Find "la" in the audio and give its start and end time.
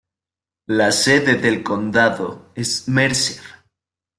0.65-0.91